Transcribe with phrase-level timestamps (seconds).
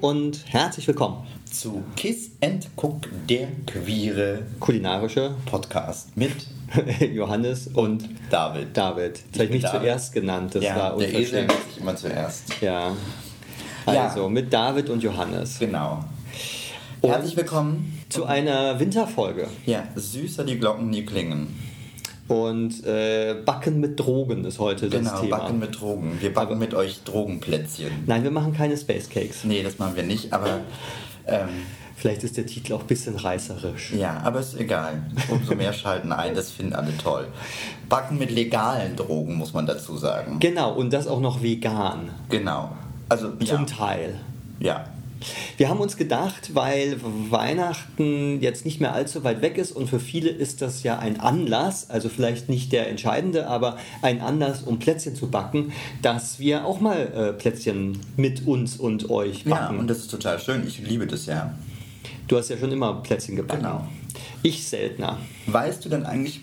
[0.00, 6.32] Und herzlich willkommen zu Kiss and Cook, der queere kulinarische Podcast mit
[7.12, 8.74] Johannes und David.
[8.74, 9.20] David.
[9.30, 10.54] Das habe ich mich zuerst genannt.
[10.54, 12.44] Das ja, war der Esel nennt sich immer zuerst.
[12.62, 12.96] Ja.
[13.86, 14.06] Ja.
[14.06, 15.58] Also mit David und Johannes.
[15.58, 16.02] Genau.
[17.02, 18.02] Und Herzlich willkommen.
[18.08, 19.48] Zu einer Winterfolge.
[19.66, 21.58] Ja, süßer die Glocken, die klingen.
[22.30, 25.38] Und äh, Backen mit Drogen ist heute das Genau, Thema.
[25.38, 26.16] backen mit Drogen.
[26.20, 27.90] Wir backen mit euch Drogenplätzchen.
[28.06, 29.42] Nein, wir machen keine Space Cakes.
[29.42, 30.60] Nee, das machen wir nicht, aber
[31.26, 31.48] ähm,
[31.96, 33.92] Vielleicht ist der Titel auch ein bisschen reißerisch.
[33.94, 35.02] ja, aber ist egal.
[35.28, 37.26] Umso mehr schalten ein, das finden alle toll.
[37.88, 40.38] Backen mit legalen Drogen, muss man dazu sagen.
[40.38, 42.10] Genau, und das auch noch vegan.
[42.28, 42.70] Genau.
[43.08, 43.64] Also, Zum ja.
[43.64, 44.20] Teil.
[44.60, 44.84] ja.
[45.56, 46.96] Wir haben uns gedacht, weil
[47.30, 51.20] Weihnachten jetzt nicht mehr allzu weit weg ist und für viele ist das ja ein
[51.20, 55.72] Anlass, also vielleicht nicht der entscheidende, aber ein Anlass, um Plätzchen zu backen,
[56.02, 59.78] dass wir auch mal äh, Plätzchen mit uns und euch Ja, backen.
[59.78, 60.66] und das ist total schön.
[60.66, 61.54] Ich liebe das ja.
[62.28, 63.62] du hast ja schon immer Plätzchen gebacken.
[63.62, 63.86] Genau.
[64.42, 65.18] Ich seltener.
[65.46, 66.40] Weißt du denn eigentlich,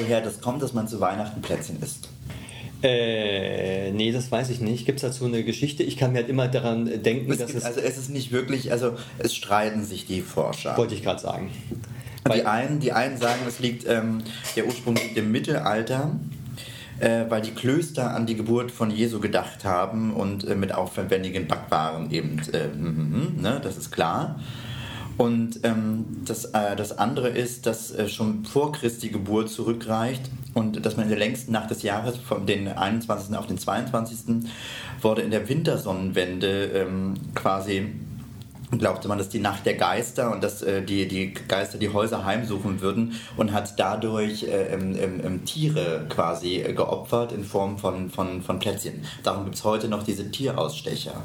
[0.00, 2.08] woher das kommt, dass man zu Weihnachten Plätzchen isst?
[2.82, 4.86] Äh, nee, das weiß ich nicht.
[4.86, 5.82] Gibt es dazu eine Geschichte?
[5.82, 7.64] Ich kann mir halt immer daran denken, Es dass gibt, es.
[7.64, 10.76] also es ist nicht wirklich, also es streiten sich die Forscher.
[10.76, 11.50] wollte ich gerade sagen.
[12.26, 14.18] Die Weil- einen, die einen sagen, es liegt, ähm,
[14.56, 16.10] der Ursprung liegt im Mittelalter,
[16.98, 21.46] äh, weil die Klöster an die Geburt von Jesu gedacht haben und äh, mit aufwendigen
[21.46, 24.40] Backwaren eben, äh, mhm, ne, das ist klar.
[25.16, 30.84] Und ähm, das, äh, das andere ist, dass äh, schon vor Christi Geburt zurückreicht und
[30.84, 33.34] dass man in der längsten Nacht des Jahres, vom den 21.
[33.36, 34.46] auf den 22.
[35.00, 37.92] wurde in der Wintersonnenwende ähm, quasi
[38.78, 42.24] glaubte man, dass die Nacht der Geister und dass äh, die, die Geister die Häuser
[42.24, 47.78] heimsuchen würden und hat dadurch äh, ähm, ähm, ähm, Tiere quasi äh, geopfert in Form
[47.78, 49.04] von, von, von Plätzchen.
[49.22, 51.22] Darum gibt es heute noch diese Tierausstecher.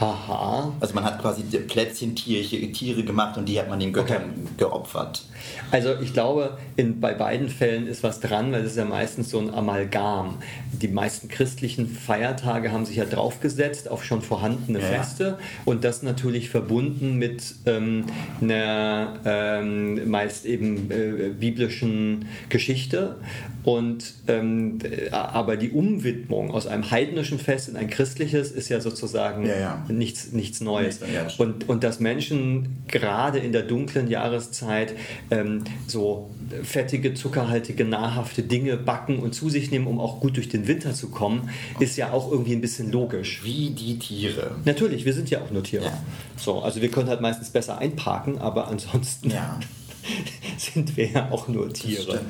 [0.00, 0.72] Haha.
[0.80, 5.22] Also man hat quasi Plätzchentiere Tiere gemacht und die hat man den Göttern geopfert.
[5.70, 9.30] Also ich glaube, in, bei beiden Fällen ist was dran, weil es ist ja meistens
[9.30, 10.38] so ein Amalgam.
[10.72, 14.86] Die meisten christlichen Feiertage haben sich ja draufgesetzt auf schon vorhandene Ja.
[14.86, 18.04] Feste und das natürlich verbunden mit ähm,
[18.40, 23.16] einer ähm, meist eben äh, biblischen Geschichte.
[23.62, 28.80] Und ähm, äh, aber die Umwidmung aus einem heidnischen Fest in ein christliches ist ja
[28.80, 29.84] sozusagen Ja, ja.
[29.92, 31.00] Nichts, nichts Neues.
[31.00, 34.94] Das und, und dass Menschen gerade in der dunklen Jahreszeit
[35.30, 36.30] ähm, so
[36.62, 40.92] fettige, zuckerhaltige, nahrhafte Dinge backen und zu sich nehmen, um auch gut durch den Winter
[40.94, 43.42] zu kommen, ist ja auch irgendwie ein bisschen logisch.
[43.44, 44.56] Wie die Tiere.
[44.64, 45.84] Natürlich, wir sind ja auch nur Tiere.
[45.84, 46.02] Ja.
[46.36, 49.60] So, also wir können halt meistens besser einparken, aber ansonsten Ja.
[50.58, 52.02] sind wir ja auch nur Tiere.
[52.02, 52.20] stimmt.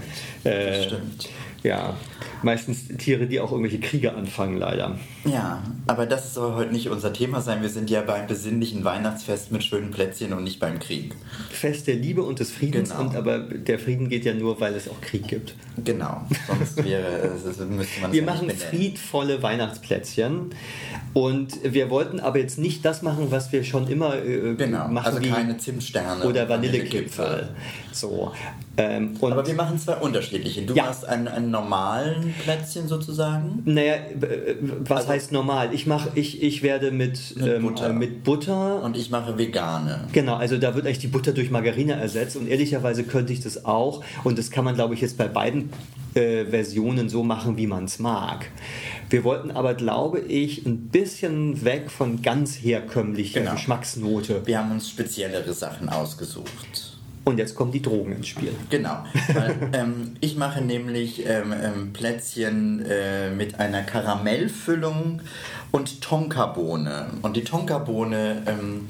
[0.45, 1.29] Das Äh, stimmt.
[1.63, 1.95] Ja,
[2.43, 4.99] meistens Tiere, die auch irgendwelche Kriege anfangen, leider.
[5.25, 7.61] Ja, aber das soll heute nicht unser Thema sein.
[7.61, 11.15] Wir sind ja beim besinnlichen Weihnachtsfest mit schönen Plätzchen und nicht beim Krieg.
[11.51, 13.03] Fest der Liebe und des Friedens, Genau.
[13.03, 15.55] und aber der Frieden geht ja nur, weil es auch Krieg gibt.
[15.85, 17.31] Genau, sonst wäre
[17.69, 20.51] müsste man Wir ja machen friedvolle Weihnachtsplätzchen
[21.15, 25.07] und wir wollten aber jetzt nicht das machen, was wir schon immer äh, Genau, machen,
[25.07, 27.49] also wie keine Zimtsterne oder Vanillekipferl.
[27.93, 28.33] So.
[28.77, 30.63] Ähm, Aber wir machen zwei unterschiedliche.
[30.63, 30.85] Du Ja.
[30.85, 33.63] machst einen, einen normalen Plätzchen sozusagen.
[33.67, 33.95] naja,
[34.81, 35.75] was heißt normal?
[35.75, 37.91] Ich mache, ich, ich werde mit, Mit ähm, Butter.
[37.91, 40.09] äh, mit Butter Und ich mache vegane.
[40.13, 43.67] Genau, also da wird eigentlich die Butter durch Margarine ersetzt und ehrlicherweise könnte ich das
[43.67, 45.71] auch und das kann man glaube ich jetzt bei beiden
[46.15, 48.47] äh, Versionen so machen, wie man es mag.
[49.11, 53.53] Wir wollten aber, glaube ich, ein bisschen weg von ganz herkömmlicher Genau.
[53.53, 54.43] Geschmacksnote.
[54.47, 56.90] Wir haben uns speziellere Sachen ausgesucht.
[57.25, 58.53] Und jetzt kommen die Drogen ins Spiel.
[58.71, 59.05] Genau.
[59.33, 65.21] Weil, ähm, ich mache nämlich ähm, ähm, Plätzchen äh, mit einer Karamellfüllung
[65.71, 67.07] und Tonkabohne.
[67.23, 68.89] Und die Tonkabohne ähm,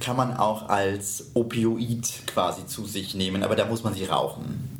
[0.00, 4.76] kann man auch als Opioid quasi zu sich nehmen, aber da muss man sie rauchen.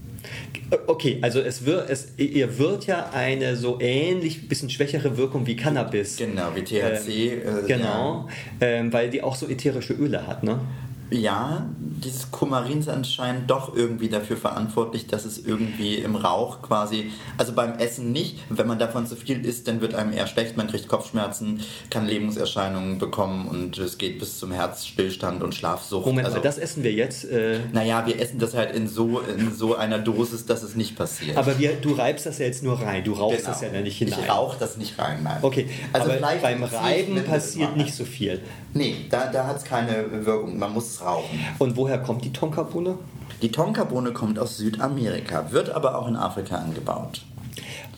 [0.87, 5.56] Okay, also es wird, es, ihr wird ja eine so ähnlich, bisschen schwächere Wirkung wie
[5.56, 6.17] Cannabis.
[6.17, 7.08] Genau, wie THC.
[7.08, 8.29] äh, Genau,
[8.61, 10.61] ähm, weil die auch so ätherische Öle hat, ne?
[11.10, 17.10] Ja, dieses Kumarin ist anscheinend doch irgendwie dafür verantwortlich, dass es irgendwie im Rauch quasi,
[17.37, 20.56] also beim Essen nicht, wenn man davon zu viel isst, dann wird einem eher schlecht,
[20.56, 21.60] man kriegt Kopfschmerzen,
[21.90, 26.06] kann Lähmungserscheinungen bekommen und es geht bis zum Herzstillstand und Schlafsucht.
[26.06, 27.25] Moment also, mal, das essen wir jetzt.
[27.25, 30.96] Äh, naja, wir essen das halt in so, in so einer Dosis, dass es nicht
[30.96, 31.37] passiert.
[31.37, 33.50] aber wir, du reibst das ja jetzt nur rein, du rauchst Genau.
[33.50, 34.19] das ja nicht hinein.
[34.22, 35.38] Ich rauche das nicht rein, nein.
[35.43, 38.40] Okay, also aber beim Reiben passiert nicht so viel.
[38.75, 41.38] Nee, da, da hat es keine Wirkung, man muss es rauchen.
[41.59, 42.99] Und woher kommt die Tonkabohne?
[43.43, 47.23] Die Tonkabohne kommt aus Südamerika, wird aber auch in Afrika angebaut.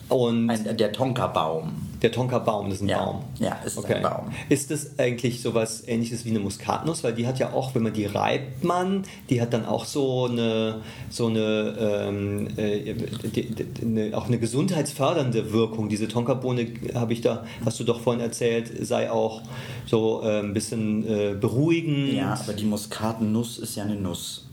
[0.09, 1.90] Und Ein, der Tonkabaum.
[2.01, 3.05] Der Tonka-Baum, das ist ein Ja.
[3.05, 3.23] Baum.
[3.39, 4.31] Ja, ist ein Baum.
[4.49, 7.03] Ist das eigentlich sowas ähnliches wie eine Muskatnuss?
[7.03, 10.25] Weil die hat ja auch, wenn man die reibt man, die hat dann auch so
[10.25, 15.89] eine, so eine, ähm, äh, die, die, eine auch eine gesundheitsfördernde Wirkung.
[15.89, 19.41] Diese Tonkabohne habe ich da, hast du doch vorhin erzählt, sei auch
[19.85, 22.13] so äh, ein bisschen äh, beruhigend.
[22.13, 24.47] Ja, aber die Muskatnuss ist ja eine Nuss.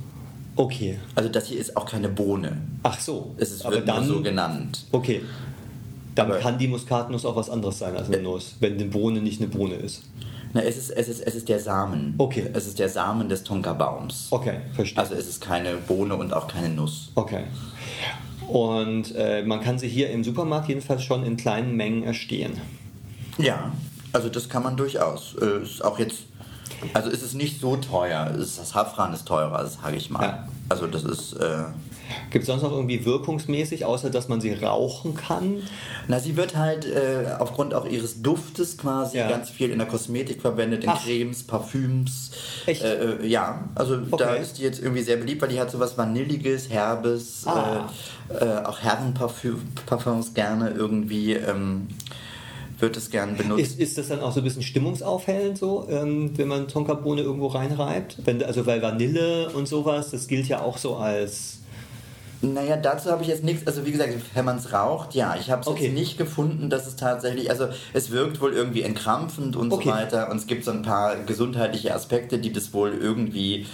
[0.58, 0.98] Okay.
[1.14, 2.60] Also das hier ist auch keine Bohne.
[2.82, 3.34] Ach so.
[3.38, 4.86] Es ist, aber wird dann, nur so genannt.
[4.90, 5.22] Okay.
[6.19, 9.41] Dann kann die Muskatnuss auch was anderes sein als eine Nuss, wenn eine Bohne nicht
[9.41, 10.03] eine Bohne ist.
[10.53, 12.15] Na, es ist, es ist, es ist der Samen.
[12.19, 12.49] Okay.
[12.55, 14.29] Es ist der Samen des Tonkabaums.
[14.31, 14.99] Okay, verstehe.
[14.99, 17.11] Also es ist keine Bohne und auch keine Nuss.
[17.15, 17.44] Okay.
[18.49, 22.59] Und äh, man kann sie hier im Supermarkt jedenfalls schon in kleinen Mengen erstehen.
[23.37, 23.73] Ja,
[24.12, 25.37] also das kann man durchaus.
[25.41, 26.20] Äh, ist auch jetzt,
[26.94, 28.32] also ist es nicht so teuer.
[28.37, 30.23] Das Safran ist teurer, sage ich mal.
[30.23, 30.49] Ja.
[30.70, 31.65] Also das ist, äh,
[32.31, 35.62] Gibt es sonst noch irgendwie wirkungsmäßig, außer dass man sie rauchen kann?
[36.08, 39.28] na sie wird halt äh, aufgrund auch ihres Duftes quasi Ja.
[39.28, 41.02] ganz viel in der Kosmetik verwendet, in Ach.
[41.05, 42.31] Cremes, Parfüms.
[42.66, 42.82] Echt?
[42.82, 44.40] Äh, äh, ja, also da Okay.
[44.43, 47.90] ist die jetzt irgendwie sehr beliebt, weil die hat sowas Vanilliges, Herbes, Ah.
[48.31, 51.32] äh, äh, auch Herrenparfums gerne irgendwie.
[51.34, 51.88] Ähm,
[52.81, 53.60] wird es gern benutzt.
[53.60, 57.49] Ist, ist das dann auch so ein bisschen stimmungsaufhellend, so, ähm, wenn man Tonkabohne irgendwo
[57.49, 58.19] reinreibt?
[58.25, 61.58] Wenn, also weil Vanille und sowas, das gilt ja auch so als.
[62.40, 65.50] Naja, dazu habe ich jetzt nichts, also wie gesagt, wenn man es raucht, ja, ich
[65.50, 65.87] habe es Okay.
[65.87, 69.88] jetzt nicht gefunden, dass es tatsächlich, also es wirkt wohl irgendwie entkrampfend und Okay.
[69.88, 73.67] so weiter und es gibt so ein paar gesundheitliche Aspekte, die das wohl irgendwie,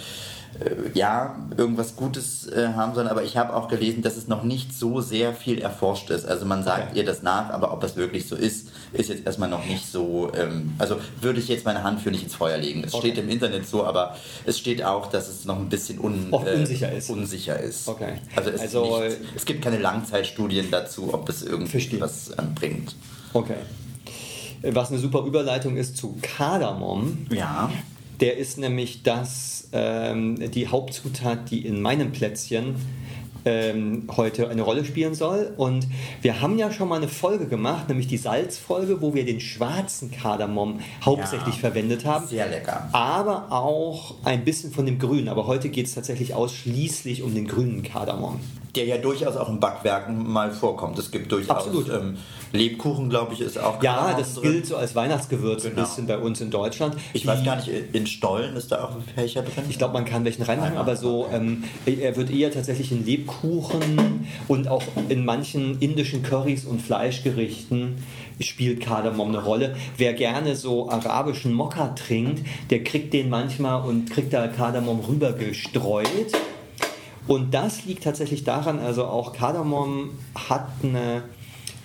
[0.93, 4.73] ja, irgendwas Gutes äh, haben sollen, aber ich habe auch gelesen, dass es noch nicht
[4.73, 6.99] so sehr viel erforscht ist, also man sagt Okay.
[6.99, 10.31] ihr das nach, aber ob das wirklich so ist, ist jetzt erstmal noch nicht so,
[10.33, 12.83] ähm, also würde ich jetzt meine Hand für nicht ins Feuer legen.
[12.85, 13.07] Es Okay.
[13.11, 14.15] steht im Internet so, aber
[14.45, 17.09] es steht auch, dass es noch ein bisschen un, Auch unsicher ist.
[17.09, 17.87] Unsicher ist.
[17.87, 18.13] Okay.
[18.35, 21.99] Also es, Also, nicht, es gibt keine Langzeitstudien dazu, ob es irgendwie Verstehe.
[22.01, 22.95] was ähm, bringt.
[23.33, 23.55] Okay.
[24.61, 27.27] Was eine super Überleitung ist zu Kardamom.
[27.29, 27.69] Ja.
[28.19, 32.75] Der ist nämlich das, ähm, die Hauptzutat, die in meinem Plätzchen
[33.47, 35.53] ähm, heute eine Rolle spielen soll.
[35.57, 35.87] Und
[36.21, 40.09] wir haben ja schon mal eine Folge gemacht, nämlich die Salzfolge, wo wir den schwarzen
[40.11, 41.61] Kardamom hauptsächlich Ja.
[41.61, 42.25] verwendet haben.
[42.25, 42.89] Sehr lecker.
[42.91, 45.27] Aber auch ein bisschen von dem Grünen.
[45.27, 48.39] Aber heute geht es tatsächlich ausschließlich um den grünen Kardamom.
[48.75, 50.99] Der ja durchaus auch in Backwerken mal vorkommt.
[50.99, 51.65] Es gibt durchaus.
[51.89, 52.17] Ähm,
[52.51, 54.51] Lebkuchen, glaube ich, ist auch Ja, das drin.
[54.53, 55.75] gilt so als Weihnachtsgewürz Genau.
[55.77, 56.95] ein bisschen bei uns in Deutschland.
[57.13, 59.65] Ich Die- weiß gar nicht, in Stollen ist da auch Fächer drin?
[59.69, 64.27] Ich glaube, man kann welchen reinmachen, aber so, ähm, er wird eher tatsächlich in Lebkuchen
[64.47, 67.95] und auch in manchen indischen Currys und Fleischgerichten
[68.39, 69.75] spielt Kardamom eine Rolle.
[69.97, 76.05] Wer gerne so arabischen Mokka trinkt, der kriegt den manchmal und kriegt da Kardamom rübergestreut.
[77.27, 80.11] Und das liegt tatsächlich daran, also auch Kardamom
[80.49, 81.23] hat eine,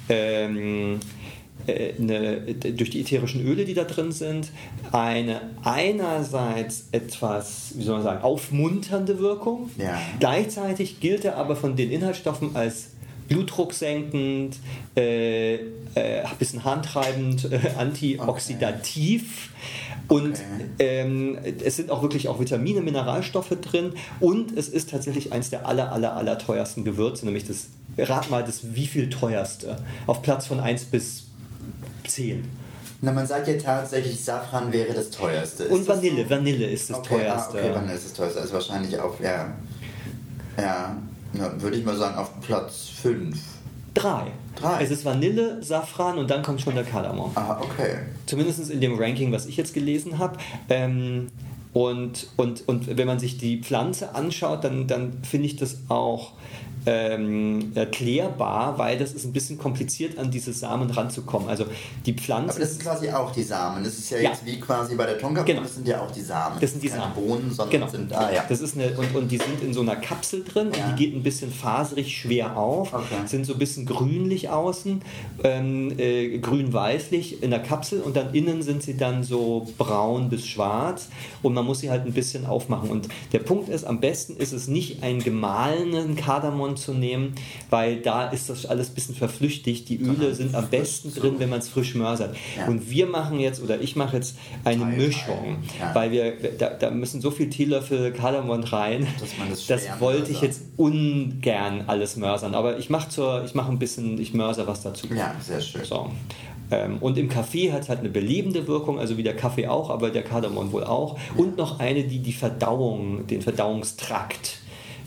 [0.08, 1.00] ähm,
[1.66, 4.50] äh, eine, durch die ätherischen Öle, die da drin sind,
[4.92, 9.70] eine einerseits etwas, wie soll man sagen, aufmunternde Wirkung.
[9.78, 9.98] Ja.
[10.18, 12.90] Gleichzeitig gilt er aber von den Inhaltsstoffen als
[13.30, 14.56] blutdrucksenkend,
[14.96, 15.60] äh, äh,
[15.94, 19.50] ein bisschen harntreibend, äh, antioxidativ.
[20.10, 20.42] Und Okay.
[20.80, 25.66] ähm, es sind auch wirklich auch Vitamine, Mineralstoffe drin und es ist tatsächlich eins der
[25.66, 29.76] aller, aller, aller teuersten Gewürze, nämlich das, rat mal, das wie viel teuerste,
[30.08, 31.26] auf Platz von 1 bis
[32.08, 32.44] 10.
[33.02, 35.62] Na, man sagt ja tatsächlich, Safran wäre das teuerste.
[35.64, 36.30] Ist Und Vanille, so?
[36.30, 37.58] Vanille ist das okay, teuerste.
[37.58, 38.40] Ah, okay, Vanille ist das teuerste.
[38.40, 39.54] Also wahrscheinlich auf, ja,
[40.58, 40.96] ja,
[41.32, 43.38] ja würde ich mal sagen, auf Platz 5.
[43.94, 44.30] Drei.
[44.56, 44.82] Drei.
[44.82, 47.32] Es ist Vanille, Safran und dann kommt schon der Kardamom.
[47.34, 47.98] Ah, okay.
[48.26, 50.38] Zumindest in dem Ranking, was ich jetzt gelesen habe.
[50.68, 51.28] Ähm,
[51.72, 56.32] und, und, und wenn man sich die Pflanze anschaut, dann, dann finde ich das auch
[56.86, 61.48] ähm, erklärbar, weil das ist ein bisschen kompliziert, an diese Samen ranzukommen.
[61.48, 61.66] Also
[62.06, 63.84] die Pflanze Aber das sind quasi auch die Samen.
[63.84, 64.30] Das ist ja, Ja.
[64.30, 65.62] jetzt wie quasi bei der Tonka, Genau.
[65.62, 66.56] das sind ja auch die Samen.
[66.60, 67.14] Das sind die Keine Samen.
[67.14, 67.88] Bohnen, sondern Genau.
[67.88, 68.44] sind, ah ja.
[68.48, 70.86] Das ist eine, und, und die sind in so einer Kapsel drin Ja.
[70.90, 73.04] und die geht ein bisschen faserig schwer auf, Okay.
[73.26, 75.02] sind so ein bisschen grünlich außen,
[75.44, 80.46] ähm, äh, grün-weißlich in der Kapsel und dann innen sind sie dann so braun bis
[80.46, 81.08] schwarz
[81.42, 82.90] und man muss sie halt ein bisschen aufmachen.
[82.90, 87.34] Und der Punkt ist, am besten ist es nicht einen gemahlenen Kardamom zu nehmen,
[87.70, 89.88] weil da ist das alles ein bisschen verflüchtigt.
[89.88, 92.36] Die Öle sind am besten drin, wenn man es frisch mörsert.
[92.56, 92.66] Ja.
[92.66, 95.88] Und wir machen jetzt, oder ich mache jetzt eine Teil, Mischung, Teil.
[95.88, 95.94] Ja.
[95.94, 99.06] weil wir, da, da müssen so viel Teelöffel Kardamom rein,
[99.68, 102.54] das wollte ich jetzt ungern alles mörsern.
[102.54, 105.06] Aber ich mache zur, ich mache ein bisschen, ich mörser was dazu.
[105.14, 105.84] Ja, sehr schön.
[105.84, 106.10] So.
[106.70, 109.90] Ähm, und im Kaffee hat es halt eine belebende Wirkung, also wie der Kaffee auch,
[109.90, 111.18] aber der Kardamom wohl auch.
[111.36, 114.58] Und noch eine, die die Verdauung, den Verdauungstrakt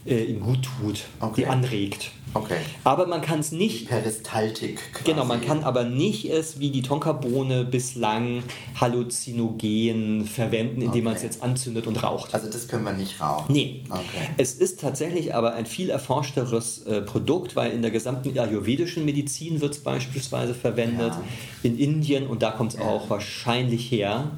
[0.06, 1.34] äh, ihm gut tut, Okay.
[1.42, 2.12] die anregt.
[2.36, 2.58] Okay.
[2.84, 4.80] Aber man kann es nicht Peristaltik.
[4.94, 5.06] Quasi.
[5.12, 8.42] Genau, man kann aber nicht es wie die Tonkabohne bislang
[8.82, 11.28] halluzinogen verwenden, indem man es Okay.
[11.28, 12.34] jetzt anzündet und raucht.
[12.34, 13.54] Also das können wir nicht rauchen.
[13.54, 13.84] Nee.
[13.90, 14.02] Okay.
[14.38, 19.62] Es ist tatsächlich aber ein viel erforschteres äh, Produkt, weil in der gesamten ayurvedischen Medizin
[19.62, 21.24] wird es beispielsweise verwendet, Ja.
[21.62, 24.32] in Indien und da kommt es auch wahrscheinlich her.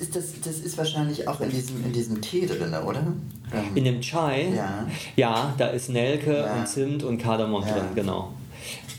[0.00, 3.00] Das ist, das, das ist wahrscheinlich auch in diesem, in diesem Tee drin, oder?
[3.52, 4.86] Ähm, In dem Chai, Ja.
[5.16, 6.54] ja, da ist Nelke Ja.
[6.56, 7.74] und Zimt und Kardamom Ja.
[7.74, 8.32] drin, genau.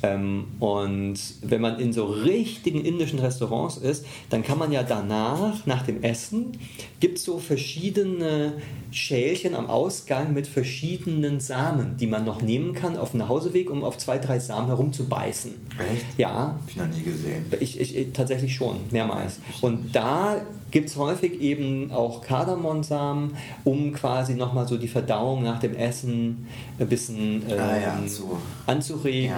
[0.04, 5.66] Ähm, und wenn man in so richtigen indischen Restaurants ist, dann kann man ja danach,
[5.68, 6.58] nach dem Essen,
[7.00, 8.54] gibt es so verschiedene
[8.92, 13.84] Schälchen am Ausgang mit verschiedenen Samen, die man noch nehmen kann auf dem Nachhauseweg, um
[13.84, 15.54] auf zwei, drei Samen herumzubeißen.
[15.94, 16.06] Echt?
[16.18, 17.46] Ja, Hab ich noch nie gesehen.
[17.60, 19.40] ich, ich, ich tatsächlich schon, mehrmals.
[19.62, 20.42] Und da
[20.72, 26.48] gibt es häufig eben auch Kardamonsamen, um quasi nochmal so die Verdauung nach dem Essen
[26.80, 29.30] ein bisschen ähm, Ah ja, zu- anzuregen.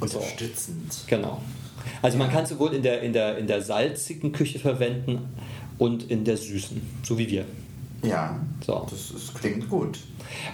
[0.00, 0.06] Ja.
[0.06, 0.18] So.
[0.18, 0.92] Unterstützend.
[1.06, 1.40] Genau.
[2.02, 5.18] Also man kann es sowohl in der, in, der, in der salzigen Küche verwenden
[5.78, 7.44] und in der süßen, so wie wir.
[8.04, 8.86] Ja, So.
[8.90, 9.98] das, das klingt gut.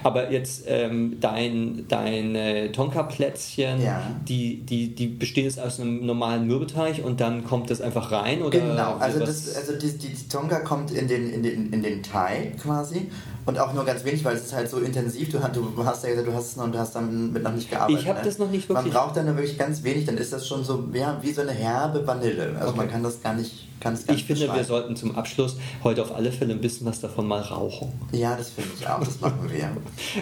[0.03, 4.01] Aber jetzt ähm, dein, deine Tonka-Plätzchen, Ja.
[4.27, 8.41] die, die, die bestehen jetzt aus einem normalen Mürbeteig und dann kommt das einfach rein?
[8.41, 11.81] Oder Genau, also, das, also die, die, die Tonga kommt in den, in, den, in
[11.83, 13.07] den Teig quasi
[13.45, 15.29] und auch nur ganz wenig, weil es ist halt so intensiv.
[15.31, 17.53] Du, hast- du hast ja gesagt, du hast es noch und du hast damit noch
[17.53, 18.01] nicht gearbeitet.
[18.01, 20.47] Ich hab das noch nicht Man wirklich- braucht dann wirklich ganz wenig, dann ist das
[20.47, 22.53] schon so ja, wie so eine herbe Vanille.
[22.57, 22.77] Also Okay.
[22.77, 25.57] man kann das gar nicht, kann es gar Ich nicht finde, wir sollten zum Abschluss
[25.83, 27.91] heute auf alle Fälle ein bisschen was davon mal rauchen.
[28.11, 29.69] Ja, das finde ich auch, das machen wir.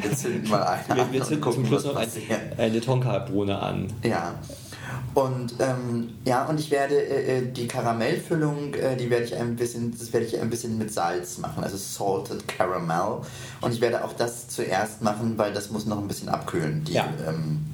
[0.01, 2.07] Wir zünden mal eine Wir, an wir zünden gucken, zum Schluss noch ein,
[2.57, 3.87] eine Tonka-Bohne an.
[4.03, 4.35] Ja.
[5.13, 9.55] Und ähm, ja, und ich werde äh, äh, die Karamellfüllung, äh, die werde ich ein
[9.55, 13.21] bisschen, das werde ich ein bisschen mit Salz machen, also salted caramel.
[13.61, 16.83] Und ich werde auch das zuerst machen, weil das muss noch ein bisschen abkühlen.
[16.85, 17.07] Die, Ja.
[17.27, 17.65] ähm,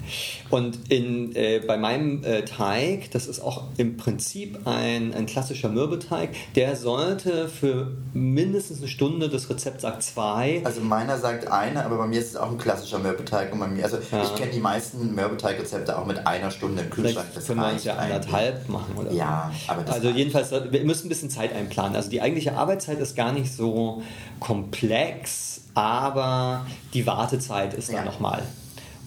[0.49, 5.69] Und in, äh, bei meinem äh, Teig, das ist auch im Prinzip ein, ein klassischer
[5.69, 11.83] Mürbeteig, der sollte für mindestens eine Stunde, das Rezept sagt zwei, also meiner sagt eine,
[11.85, 13.51] aber bei mir ist es auch ein klassischer Mürbeteig.
[13.53, 14.23] Und bei mir, also Ja.
[14.23, 17.25] ich kenne die meisten Mürbeteig-Rezepte auch mit einer Stunde im Kühlschrank.
[17.25, 19.17] vielleicht Das können wir reicht ja anderthalb machen oder so.
[19.17, 21.95] Ja, aber das Also jedenfalls, wir müssen ein bisschen Zeit einplanen.
[21.95, 24.01] Also die eigentliche Arbeitszeit ist gar nicht so
[24.39, 27.97] komplex, aber die Wartezeit ist Ja.
[27.97, 28.43] dann nochmal.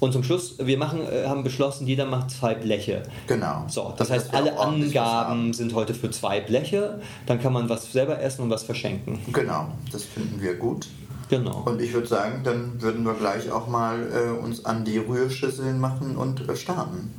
[0.00, 3.02] Und zum Schluss, wir machen, äh, haben beschlossen, jeder macht zwei Bleche.
[3.26, 3.64] Genau.
[3.68, 4.58] So, das Also, heißt, alle.
[4.58, 7.00] Angaben sind heute für zwei Bleche.
[7.26, 9.18] Dann kann man was selber essen und was verschenken.
[9.32, 10.86] Genau, das finden wir gut.
[11.28, 11.62] Genau.
[11.66, 15.78] Und ich würde sagen, dann würden wir gleich auch mal äh, uns an die Rührschüsseln
[15.78, 17.12] machen und äh, starten.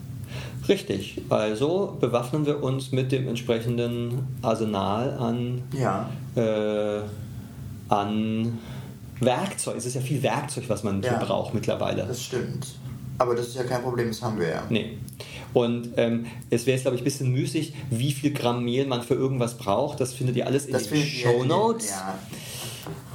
[0.68, 1.22] Richtig.
[1.30, 7.02] Also bewaffnen wir uns mit dem entsprechenden Arsenal an, Ja, äh,
[7.90, 8.58] an
[9.20, 9.76] Werkzeug.
[9.78, 11.18] Es ist ja viel Werkzeug, was man Ja.
[11.24, 12.06] braucht mittlerweile.
[12.06, 12.68] das stimmt.
[13.18, 14.64] Aber das ist ja kein Problem, das haben wir ja.
[14.70, 14.98] Nee.
[15.54, 19.02] Und ähm, es wäre jetzt, glaube ich, ein bisschen müßig, wie viel Gramm Mehl man
[19.02, 20.00] für irgendwas braucht.
[20.00, 22.18] Das findet ihr alles in Das den Show Notes, Ja,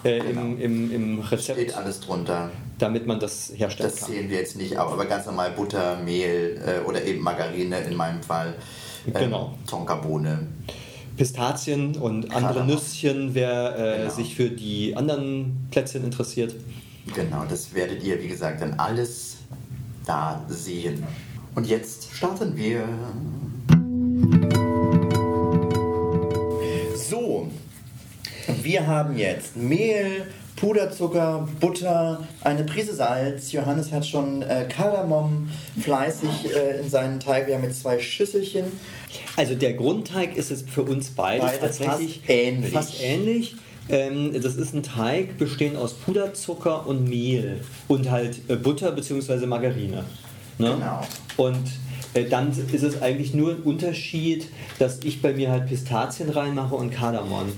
[0.02, 0.40] äh, genau.
[0.42, 2.50] im, im, im Rezept, steht alles drunter.
[2.78, 4.10] damit man das herstellen Das kann.
[4.10, 8.22] sehen wir jetzt nicht, aber ganz normal Butter, Mehl äh, oder eben Margarine in meinem
[8.22, 8.54] Fall.
[9.06, 9.54] Ähm, Genau.
[9.66, 10.46] Tonkabohne.
[11.16, 12.74] Pistazien und andere Kardamom.
[12.74, 14.10] Nüsschen, wer äh, Genau.
[14.14, 16.54] sich für die anderen Plätzchen interessiert.
[17.14, 19.36] Genau, das werdet ihr, wie gesagt, dann alles
[20.06, 21.04] da sehen.
[21.54, 22.84] Und jetzt starten wir.
[26.96, 27.48] So,
[28.62, 33.52] wir haben jetzt Mehl, Puderzucker, Butter, eine Prise Salz.
[33.52, 37.48] Johannes hat schon äh, Kardamom fleißig äh, in seinen Teig.
[37.48, 38.64] Wir haben jetzt zwei Schüsselchen.
[39.36, 42.72] Also der Grundteig ist es für uns beide, Beide tatsächlich fast ähnlich.
[42.72, 43.56] Fast ähnlich.
[43.88, 49.46] Ähm, das ist ein Teig bestehend aus Puderzucker und Mehl und halt äh, Butter bzw.
[49.46, 50.04] Margarine.
[50.58, 50.70] Ne?
[50.70, 51.00] Genau.
[51.36, 51.68] Und
[52.14, 56.74] äh, dann ist es eigentlich nur ein Unterschied, dass ich bei mir halt Pistazien reinmache
[56.74, 57.52] und Kardamom.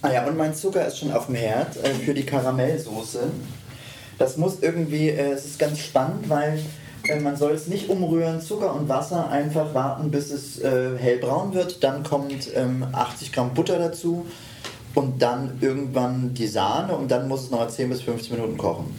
[0.00, 3.30] Ah ja, und mein Zucker ist schon auf dem Herd äh, für die Karamellsoße.
[4.18, 6.60] Das muss irgendwie, äh, es ist ganz spannend, weil
[7.08, 11.52] äh, man soll es nicht umrühren, Zucker und Wasser, einfach warten, bis es äh, hellbraun
[11.54, 11.82] wird.
[11.82, 14.26] Dann kommt ähm, 80 Gramm Butter dazu
[14.94, 18.94] und dann irgendwann die Sahne und dann muss es noch 10 bis 15 Minuten kochen.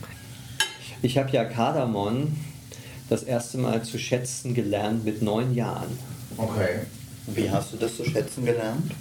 [1.02, 2.36] Ich habe ja Kardamom
[3.10, 5.98] das erste Mal zu schätzen gelernt mit neun Jahren.
[6.38, 6.82] Okay.
[7.28, 8.92] Wie hast du das zu schätzen gelernt?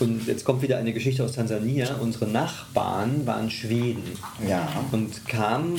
[0.00, 1.94] Und jetzt kommt wieder eine Geschichte aus Tansania.
[2.00, 4.02] Unsere Nachbarn waren Schweden.
[4.46, 4.68] Ja.
[4.92, 5.76] und kam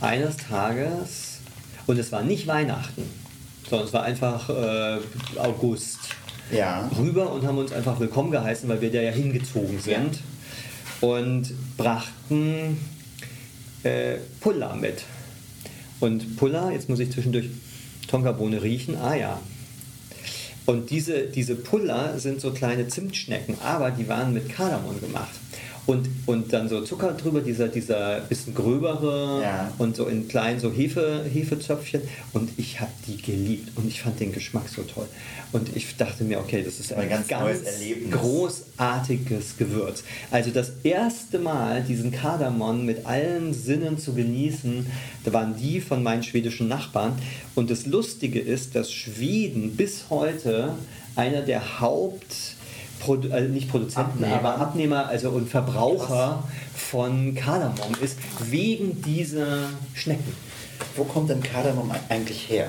[0.00, 1.38] eines Tages,
[1.86, 3.02] und es war nicht Weihnachten,
[3.68, 4.98] sondern es war einfach äh,
[5.38, 5.98] August,
[6.50, 6.90] Ja.
[6.98, 10.18] rüber und haben uns einfach willkommen geheißen, weil wir da ja hingezogen sind
[11.00, 12.78] und brachten
[13.84, 15.04] äh, Pulla mit.
[16.00, 17.46] Und Pulla, jetzt muss ich zwischendurch
[18.08, 18.96] Tonkabohne riechen.
[18.96, 19.40] Ah ja.
[20.66, 25.34] Und diese, diese Pulla sind so kleine Zimtschnecken, aber die waren mit Kardamom gemacht.
[25.84, 29.72] Und, und dann so Zucker drüber, dieser, dieser bisschen gröbere Ja.
[29.78, 32.02] und so in kleinen so Hefe, Hefezöpfchen.
[32.32, 35.08] Und ich habe die geliebt und ich fand den Geschmack so toll.
[35.50, 37.58] Und ich dachte mir, okay, das ist ein, Ein ganz ganz,
[38.10, 40.04] großartiges Gewürz.
[40.30, 44.86] Also das erste Mal diesen Kardamom mit allen Sinnen zu genießen,
[45.24, 47.14] da waren die von meinen schwedischen Nachbarn.
[47.54, 50.74] Und das Lustige ist, dass Schweden bis heute
[51.16, 52.51] einer der Haupt
[53.02, 54.34] Produ also nicht Produzenten, Abnehmer.
[54.34, 56.44] aber Abnehmer also und Verbraucher
[56.74, 58.18] von Kardamom ist,
[58.48, 60.32] wegen dieser Schnecken.
[60.96, 62.68] Wo kommt denn Kardamom eigentlich her?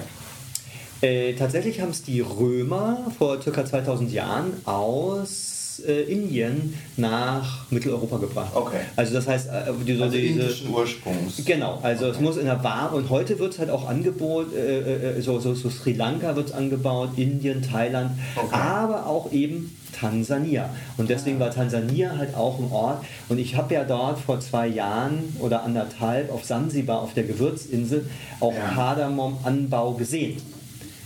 [1.01, 3.65] Äh, tatsächlich haben es die Römer vor ca.
[3.65, 8.51] 2000 Jahren aus äh, Indien nach Mitteleuropa gebracht.
[8.55, 8.81] Okay.
[8.95, 11.43] Also das heißt, äh, die, so Also diese, indischen Ursprungs.
[11.45, 12.23] Genau, also es Okay.
[12.23, 15.53] muss in der Bar und heute wird es halt auch angeboten, äh, äh, so, so,
[15.55, 18.47] so Sri Lanka wird es angebaut, Indien, Thailand, Okay.
[18.55, 20.69] aber auch eben Tansania.
[20.97, 23.05] Und deswegen war Tansania halt auch ein Ort.
[23.29, 28.09] Und ich habe ja dort vor zwei Jahren oder anderthalb auf Sansibar auf der Gewürzinsel
[28.39, 28.69] auch Ja.
[28.73, 30.41] Kardamom-Anbau gesehen.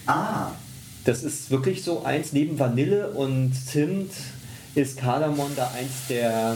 [0.06, 0.52] Ah,
[1.04, 4.12] Das ist wirklich so eins, neben Vanille und Zimt
[4.78, 6.56] ist Kardamom da eins der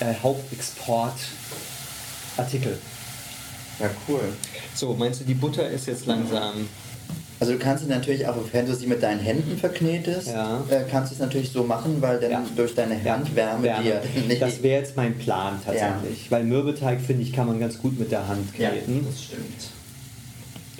[0.00, 2.78] äh, Hauptexportartikel.
[3.80, 4.20] ja cool.
[4.74, 6.68] So, meinst du, die Butter ist jetzt langsam.
[7.40, 10.60] Also du kannst sie natürlich auch, wenn du sie mit deinen Händen verknetest, Ja.
[10.70, 12.42] äh, kannst du es natürlich so machen, weil dann Ja.
[12.56, 13.82] durch deine Handwärme Wärme.
[13.84, 14.42] dir nicht...
[14.42, 16.28] Das wäre jetzt mein Plan tatsächlich.
[16.30, 19.06] Weil Mürbeteig, finde ich, kann man ganz gut mit der Hand ja, kneten.
[19.08, 19.70] das stimmt.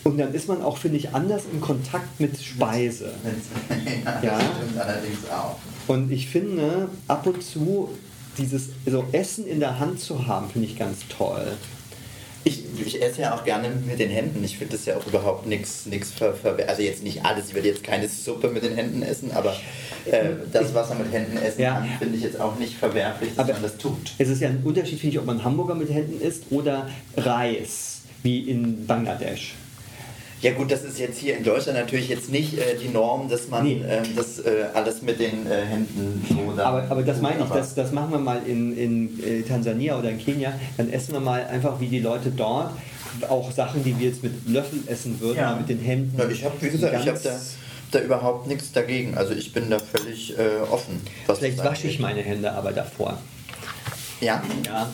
[0.03, 3.13] Und dann ist man auch, finde ich, anders im Kontakt mit Speise.
[4.05, 4.39] ja, Ja.
[4.39, 5.57] das stimmt allerdings auch.
[5.89, 7.89] Und ich finde, ab und zu
[8.37, 11.57] dieses so Essen in der Hand zu haben, finde ich ganz toll.
[12.45, 14.43] Ich, ich esse ja auch gerne mit den Händen.
[14.45, 17.55] Ich finde das ja auch überhaupt nichts nichts ver, ver Also jetzt nicht alles, ich
[17.55, 19.57] würde jetzt keine Suppe mit den Händen essen, aber
[20.07, 21.75] äh, das, was man mit Händen essen Ja.
[21.81, 24.13] kann, finde ich jetzt auch nicht verwerflich, dass Aber man das tut.
[24.19, 28.03] Es ist ja ein Unterschied, finde ich, ob man Hamburger mit Händen isst oder Reis,
[28.23, 29.55] wie in Bangladesch.
[30.41, 33.49] Ja gut, das ist jetzt hier in Deutschland natürlich jetzt nicht äh, die Norm, dass
[33.49, 33.83] man Nee.
[33.89, 37.51] ähm, das äh, alles mit den äh, Händen so da Aber, aber das meine ich,
[37.51, 40.53] das, das machen wir mal in, in äh, Tansania oder in Kenia.
[40.77, 42.71] Dann essen wir mal einfach wie die Leute dort
[43.29, 45.57] auch Sachen, die wir jetzt mit Löffel essen würden, Ja.
[45.57, 46.17] mit den Händen.
[46.17, 47.41] Ja, ich habe, wie gesagt, ich habe da,
[47.91, 49.17] da überhaupt nichts dagegen.
[49.17, 51.01] Also ich bin da völlig äh, offen.
[51.27, 53.19] was Vielleicht wasche ich meine Hände aber davor.
[54.21, 54.89] Ja, Ja.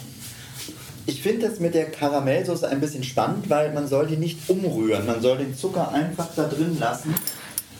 [1.06, 5.06] Ich finde das mit der Karamellsoße ein bisschen spannend, weil man soll die nicht umrühren.
[5.06, 7.14] Man soll den Zucker einfach da drin lassen.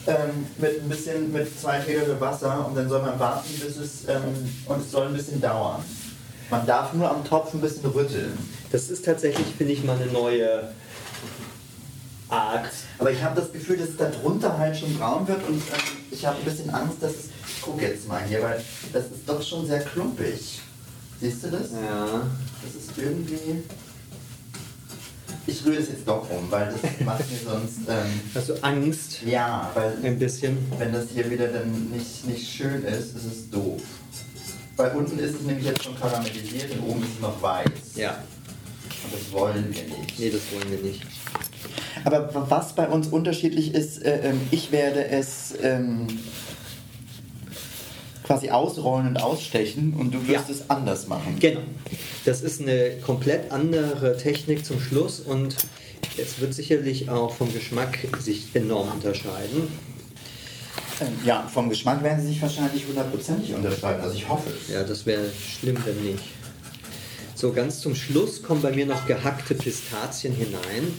[0.07, 4.07] Ähm, mit ein bisschen, mit zwei Teelöffel Wasser und dann soll man warten, bis es,
[4.07, 4.21] ähm,
[4.67, 5.83] und es soll ein bisschen dauern.
[6.51, 8.37] Man darf nur am Topf ein bisschen rütteln.
[8.71, 10.69] Das ist tatsächlich, finde ich, mal eine neue
[12.29, 12.69] Art.
[12.99, 15.97] Aber ich habe das Gefühl, dass es da drunter halt schon braun wird und ähm,
[16.11, 17.29] ich habe ein bisschen Angst, dass es.
[17.47, 20.61] Ich gucke jetzt mal hier, weil das ist doch schon sehr klumpig.
[21.21, 21.71] Siehst du das?
[21.71, 22.21] Ja.
[22.63, 23.63] Das ist irgendwie.
[25.47, 27.79] Ich rühre es jetzt doch um, weil das macht mir sonst.
[27.87, 29.21] Ähm, Hast du Angst?
[29.25, 30.57] ja, weil Ein bisschen.
[30.77, 33.81] wenn das hier wieder dann nicht, nicht schön ist, ist es doof.
[34.75, 37.65] Weil unten ist es nämlich jetzt schon karamellisiert und oben ist es noch weiß.
[37.95, 38.17] Ja.
[39.03, 40.19] Und das wollen wir nicht.
[40.19, 41.01] Nee, das wollen wir nicht.
[42.03, 46.07] Aber was bei uns unterschiedlich ist, äh, ähm, ich werde es ähm,
[48.25, 50.55] quasi ausrollen und ausstechen und du wirst Ja.
[50.55, 51.37] es anders machen.
[51.39, 51.61] Genau.
[52.25, 55.55] Das ist eine komplett andere Technik zum Schluss und
[56.17, 59.67] es wird sicherlich auch vom Geschmack sich enorm unterscheiden.
[61.01, 64.01] Ähm, ja, vom Geschmack werden sie sich wahrscheinlich hundertprozentig unterscheiden.
[64.01, 64.73] Also ich hoffe es.
[64.73, 65.23] Ja, das wäre
[65.59, 66.23] schlimm, wenn nicht.
[67.35, 70.93] So, ganz zum Schluss kommen bei mir noch gehackte Pistazien hinein.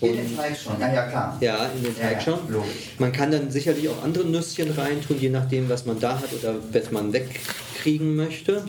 [0.00, 1.36] In den Teig schon, ja, ja klar.
[1.40, 2.52] Ja, in den Ja, Teig ja, schon.
[2.52, 2.90] logisch.
[2.98, 6.54] Man kann dann sicherlich auch andere Nüsschen reintun, je nachdem, was man da hat oder
[6.72, 8.62] was man wegkriegen möchte.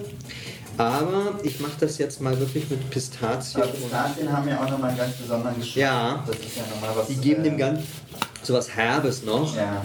[0.77, 3.63] Aber ich mache das jetzt mal wirklich mit Pistazien.
[3.63, 5.75] Aber Pistazien haben ja auch nochmal einen ganz besonderen Geschmack.
[5.75, 6.23] Ja.
[6.27, 7.07] Das ist ja nochmal was.
[7.07, 7.83] Die geben dem äh, Ganzen
[8.43, 9.55] sowas Herbes noch.
[9.55, 9.83] Ja.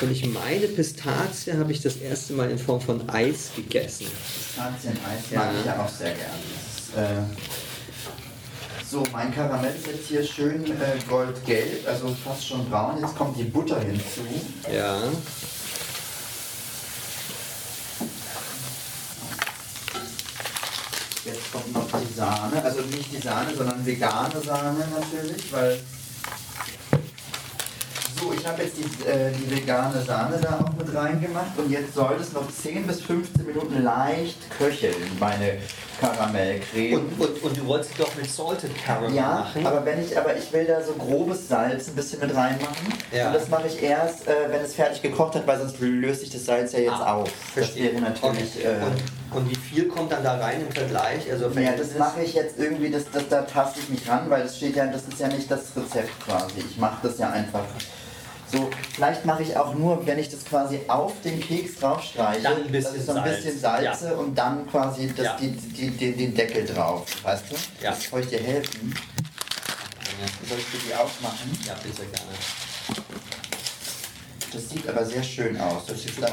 [0.00, 4.06] Und ich meine, Pistazie habe ich das erste Mal in Form von Eis gegessen.
[4.06, 5.38] Pistazieneis Ja.
[5.38, 7.26] mag ich ja auch sehr gerne.
[8.94, 13.00] So, mein Karamell ist jetzt hier schön äh, goldgelb, also fast schon braun.
[13.00, 14.20] Jetzt kommt die Butter hinzu.
[14.72, 14.98] Ja.
[21.24, 25.80] Jetzt kommt noch die Sahne, also nicht die Sahne, sondern vegane Sahne natürlich, weil.
[28.20, 31.70] So, ich ich habe jetzt die, äh, die vegane Sahne da auch mit reingemacht und
[31.70, 35.58] jetzt soll es noch 10 bis 15 Minuten leicht köcheln, meine
[36.00, 36.94] Karamellcreme.
[36.98, 39.66] Und, und, und du wolltest doch mit Salted Caramel ja, machen.
[39.66, 42.92] aber wenn ich, aber ich will da so grobes Salz ein bisschen mit reinmachen.
[43.12, 43.28] Ja.
[43.28, 46.30] Und das mache ich erst, äh, wenn es fertig gekocht hat, weil sonst löst sich
[46.30, 47.30] das Salz ja jetzt Ah, auf.
[47.52, 47.92] verstehe.
[47.92, 48.56] Das wäre natürlich.
[48.56, 51.30] Und, Äh, und, und wie viel kommt dann da rein im Vergleich?
[51.30, 54.42] Also ja, das mache ich jetzt irgendwie, das, das, da taste ich mich ran, weil
[54.44, 56.60] das steht ja, das ist ja nicht das Rezept quasi.
[56.70, 57.64] Ich mache das ja einfach.
[58.54, 62.52] So, vielleicht mache ich auch nur, wenn ich das quasi auf den Keks draufstreiche, Dann
[62.66, 63.36] ein bisschen dass ich so ein Salz.
[63.42, 65.36] bisschen salze und dann quasi das, Ja.
[65.40, 67.56] die, die, die, den Deckel drauf, weißt du?
[67.82, 67.90] Ja.
[67.90, 68.94] Das soll ich dir helfen?
[70.48, 71.58] Soll ich dir die aufmachen?
[71.66, 72.30] Ja, bitte gerne.
[74.52, 75.86] Das sieht aber sehr schön aus.
[75.86, 76.30] Das sieht dann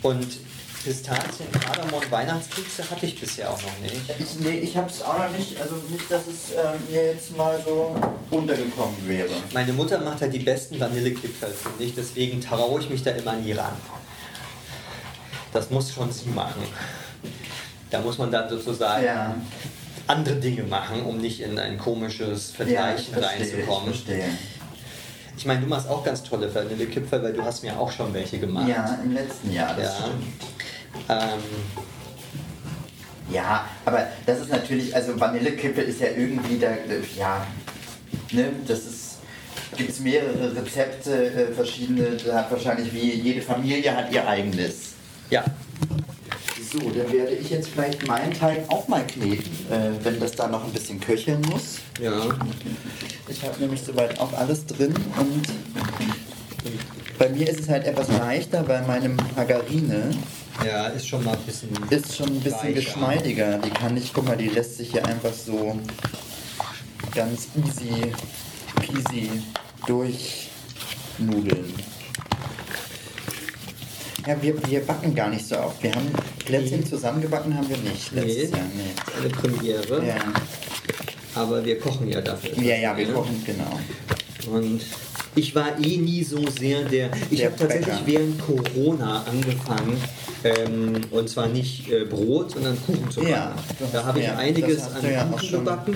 [0.00, 0.26] Und
[0.86, 3.96] Pistazien, Kardamom, Weihnachtskekse hatte ich bisher auch noch nicht.
[4.20, 7.36] ich, nee, ich habe es auch noch nicht, also nicht, dass es äh, mir jetzt
[7.36, 7.96] mal so
[8.30, 9.30] untergekommen wäre.
[9.52, 13.32] Meine Mutter macht halt die besten Vanillekipferl, finde ich, deswegen traue ich mich da immer
[13.32, 13.72] nie ran.
[15.52, 16.62] Das muss schon sie machen.
[17.90, 19.34] Da muss man dann sozusagen Ja,
[20.06, 23.90] andere Dinge machen, um nicht in ein komisches Vergleichen ja, verstehe, reinzukommen.
[23.92, 24.28] Ich verstehe.
[25.36, 28.38] Ich meine, du machst auch ganz tolle Vanillekipferl, weil du hast mir auch schon welche
[28.38, 28.68] gemacht.
[28.68, 30.04] Ja, im letzten Jahr, das Ja.
[30.06, 30.55] stimmt.
[31.08, 31.40] Ähm,
[33.30, 36.68] Ja, aber das ist natürlich, also Vanillekippe ist ja irgendwie da,
[37.18, 37.44] ja,
[38.32, 39.02] ne, das ist,
[39.76, 44.92] gibt es mehrere Rezepte, äh, verschiedene, da hat wahrscheinlich wie jede Familie hat ihr eigenes.
[45.30, 45.44] ja,
[46.72, 50.46] So, dann werde ich jetzt vielleicht meinen Teig auch mal kneten, äh, wenn das da
[50.46, 51.78] noch ein bisschen köcheln muss.
[52.00, 52.28] ja.
[53.28, 55.46] Ich habe nämlich soweit auch alles drin und
[57.18, 60.10] bei mir ist es halt etwas leichter, bei meinem Margarine
[60.64, 61.68] Ja, ist schon mal ein bisschen.
[61.90, 62.72] ist schon ein bisschen weicher.
[62.72, 63.58] geschmeidiger.
[63.58, 65.78] Die kann ich, guck mal, die lässt sich hier einfach so
[67.14, 68.12] ganz easy
[68.80, 69.30] peasy
[69.86, 71.72] durchnudeln.
[74.26, 75.80] Ja, wir, wir backen gar nicht so oft.
[75.82, 76.10] Wir haben
[76.44, 78.56] Plätzchen zusammengebacken, haben wir nicht letztes Nee.
[78.58, 78.66] Jahr.
[78.74, 79.20] Nee.
[79.20, 80.04] Eine Premiere.
[80.06, 80.14] Ja.
[81.36, 82.60] Aber wir kochen ja dafür.
[82.60, 83.12] ja, ja, wir Ne?
[83.12, 83.78] kochen, genau.
[84.52, 84.80] Und
[85.36, 87.10] ich war eh nie so sehr der.
[87.30, 89.96] Ich habe tatsächlich während Corona angefangen,
[90.44, 93.30] ähm, und zwar nicht äh, Brot, sondern Kuchen zu backen.
[93.32, 93.54] Ja,
[93.92, 95.94] da habe ich mir- einiges an ja Kuchen gebacken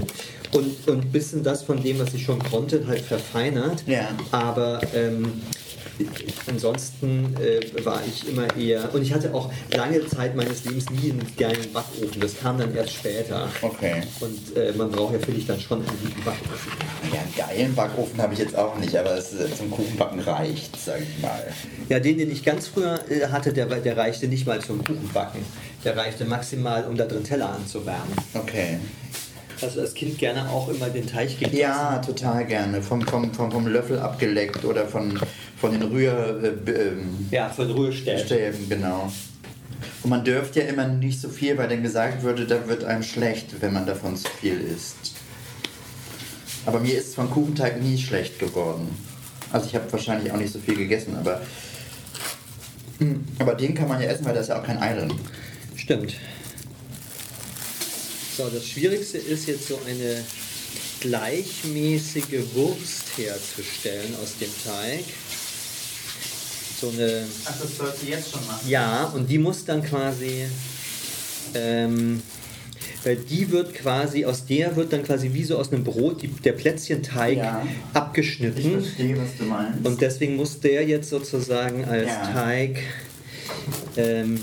[0.53, 3.83] und, und ein bisschen das von dem, was ich schon konnte, halt verfeinert.
[3.87, 4.09] Ja.
[4.31, 5.33] Aber ähm,
[6.47, 8.93] ansonsten äh, war ich immer eher.
[8.95, 12.21] Und ich hatte auch lange Zeit meines Lebens nie einen geilen Backofen.
[12.21, 13.49] Das kam dann erst später.
[13.63, 14.03] Okay.
[14.21, 16.73] Und äh, man braucht ja, finde ich, dann schon einen guten Backofen.
[17.13, 20.77] Ja, einen geilen Backofen habe ich jetzt auch nicht, aber es, äh, zum Kuchenbacken reicht,
[20.81, 21.53] sag ich mal.
[21.89, 25.41] Ja, den, den ich ganz früher äh, hatte, der, der reichte nicht mal zum Kuchenbacken.
[25.85, 28.13] Der reichte maximal, um da drin Teller anzuwärmen.
[28.35, 28.79] Okay.
[29.63, 31.57] Hast du als Kind gerne auch immer den Teig gegessen?
[31.57, 32.81] Ja, total gerne.
[32.81, 35.21] Vom, vom, vom, vom Löffel abgeleckt oder von,
[35.61, 38.69] von den Rührstäben, äh, ähm, Ja, von Rührstäben.
[38.69, 39.13] genau.
[40.03, 43.03] Und man dürfte ja immer nicht so viel, weil dann gesagt würde, da wird einem
[43.03, 44.97] schlecht, wenn man davon zu viel isst.
[46.67, 48.89] Aber mir ist von Kuchenteig nie schlecht geworden.
[49.53, 51.41] Also ich habe wahrscheinlich auch nicht so viel gegessen, aber,
[53.01, 55.11] Mm, aber den kann man ja essen, weil da ist ja auch kein Ei drin.
[55.75, 56.15] Stimmt.
[58.37, 60.23] So, das Schwierigste ist jetzt so eine
[61.01, 65.05] gleichmäßige Wurst herzustellen aus dem Teig.
[66.81, 68.69] So eine Ach, das sollst du jetzt schon machen.
[68.69, 70.45] Ja, und die muss dann quasi,
[71.55, 72.23] ähm,
[73.05, 76.29] weil die wird quasi, aus der wird dann quasi wie so aus einem Brot die,
[76.29, 77.63] der Plätzchenteig Ja.
[77.65, 78.81] Ich abgeschnitten.
[78.83, 79.85] verstehe, was du meinst.
[79.87, 82.33] Und deswegen muss der jetzt sozusagen als Ja.
[82.33, 82.79] Teig,
[83.97, 84.41] ähm,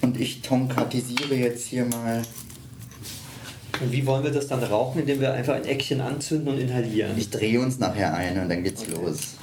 [0.00, 2.22] Und ich tonkatisiere jetzt hier mal.
[3.80, 7.12] und wie wollen wir das dann rauchen, indem wir einfach ein Eckchen anzünden und inhalieren?
[7.16, 9.36] Ich drehe uns nachher ein und dann geht's los.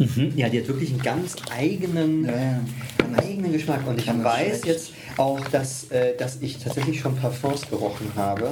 [0.00, 0.32] Mhm.
[0.34, 2.60] Ja, die hat wirklich einen ganz eigenen, Ja, ja.
[3.04, 3.86] einen eigenen Geschmack.
[3.86, 8.50] Und ich Kann weiß jetzt auch, dass, äh, dass ich tatsächlich schon Parfums gerochen habe.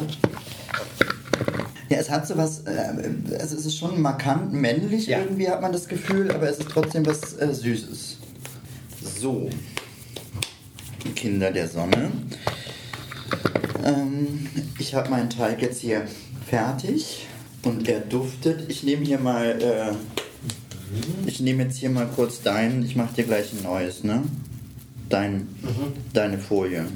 [1.89, 2.71] Ja, es hat so was, äh,
[3.41, 5.21] also es ist schon markant männlich Ja.
[5.21, 8.19] irgendwie, hat man das Gefühl, aber es ist trotzdem was äh, Süßes.
[9.19, 9.49] So,
[11.17, 12.11] Kinder der Sonne.
[13.87, 14.47] Ähm,
[14.79, 16.03] ich habe meinen Teig jetzt hier
[16.47, 17.27] fertig
[17.63, 18.69] und er duftet.
[18.69, 19.93] Ich nehme hier mal, äh,
[21.27, 24.23] ich nehme jetzt hier mal kurz deinen, ich mache dir gleich ein neues, ne?
[25.09, 25.49] Dein,
[26.13, 26.87] Deine Folie,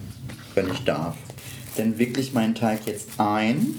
[0.55, 1.17] wenn ich darf.
[1.77, 3.75] Dann wickle ich meinen Teig jetzt ein.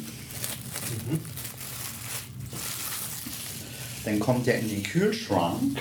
[4.05, 5.79] Dann kommt er in den Kühlschrank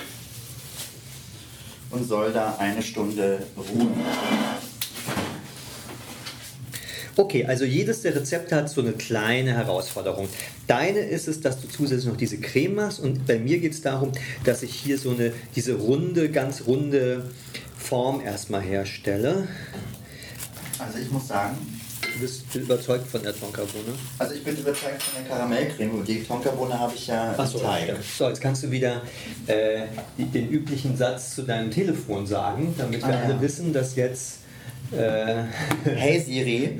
[1.89, 3.91] und soll da eine Stunde ruhen.
[7.15, 10.27] Okay, also jedes der Rezepte hat so eine kleine Herausforderung.
[10.67, 13.81] Deine ist es, dass du zusätzlich noch diese Creme machst und bei mir geht es
[13.81, 14.11] darum,
[14.45, 17.29] dass ich hier so eine, diese runde, ganz runde
[17.77, 19.47] Form erstmal herstelle.
[20.79, 21.55] Also ich muss sagen,
[22.15, 23.85] Du bist überzeugt von der Tonkabohne?
[24.19, 27.57] also ich bin überzeugt von der Karamellcreme und die Tonkabohne habe ich ja im Achso,
[27.57, 27.95] Teig.
[28.17, 29.01] so, jetzt kannst du wieder
[29.47, 29.83] äh,
[30.17, 33.19] den üblichen Satz zu deinem Telefon sagen, damit wir Ah, ja.
[33.23, 34.39] alle wissen, dass jetzt.
[34.91, 35.43] Äh,
[35.95, 36.79] Hey Siri,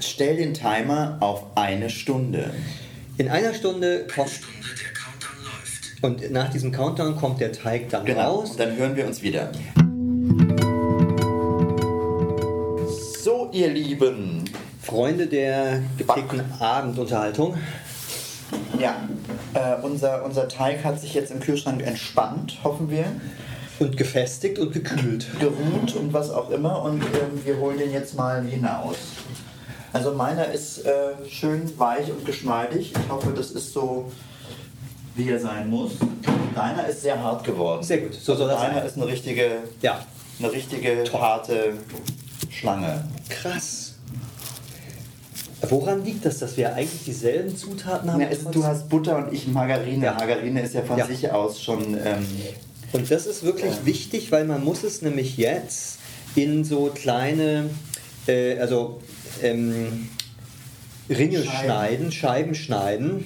[0.00, 2.52] stell den Timer auf eine Stunde.
[3.18, 4.30] in einer Stunde kommt.
[4.30, 6.02] Stunde der Countdown läuft.
[6.02, 8.50] Und nach diesem Countdown kommt der Teig dann Genau, raus.
[8.52, 9.50] und dann hören wir uns wieder.
[13.22, 14.44] So, ihr Lieben.
[14.82, 17.56] Freunde der geprägten Abendunterhaltung.
[18.78, 19.08] Ja,
[19.54, 23.04] äh, unser, unser Teig hat sich jetzt im Kühlschrank entspannt, hoffen wir.
[23.78, 25.26] Und gefestigt und gekühlt.
[25.38, 26.82] Geruht und was auch immer.
[26.82, 28.96] Und ähm, wir holen den jetzt mal hinaus.
[29.92, 30.90] Also meiner ist äh,
[31.28, 32.92] schön weich und geschmeidig.
[32.92, 34.10] Ich hoffe, das ist so,
[35.14, 35.92] wie er sein muss.
[36.54, 37.82] Deiner ist sehr hart geworden.
[37.82, 38.86] Sehr gut, so soll das Deiner sein.
[38.86, 39.50] ist eine richtige,
[39.82, 40.00] Ja,
[40.38, 41.74] eine richtige harte
[42.50, 43.04] Schlange.
[43.28, 43.94] krass.
[45.68, 48.20] Woran liegt das, dass wir eigentlich dieselben Zutaten haben?
[48.20, 50.04] Ja, es, du hast Butter und ich Margarine.
[50.06, 50.14] Ja.
[50.14, 51.06] Margarine ist ja von Ja.
[51.06, 51.94] sich aus schon.
[52.04, 52.26] Ähm,
[52.92, 53.86] Und das ist wirklich Ja.
[53.86, 55.98] wichtig, weil man muss es nämlich jetzt
[56.34, 57.70] in so kleine,
[58.26, 59.00] äh, also
[59.42, 60.08] ähm,
[61.08, 61.64] Ringe Scheiben.
[61.64, 63.24] schneiden, Scheiben schneiden.